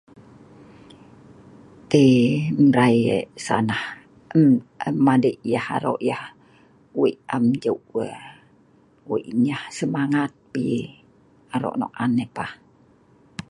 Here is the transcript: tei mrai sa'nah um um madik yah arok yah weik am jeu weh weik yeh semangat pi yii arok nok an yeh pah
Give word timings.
tei 1.89 2.07
mrai 2.67 2.95
sa'nah 3.45 3.83
um 4.39 4.51
um 4.87 4.95
madik 5.05 5.37
yah 5.51 5.67
arok 5.75 5.99
yah 6.09 6.23
weik 6.99 7.19
am 7.35 7.45
jeu 7.63 7.79
weh 7.95 8.21
weik 9.09 9.25
yeh 9.47 9.63
semangat 9.77 10.31
pi 10.51 10.61
yii 10.71 10.89
arok 11.55 11.75
nok 11.79 11.93
an 12.03 12.11
yeh 12.19 12.29
pah 12.37 12.51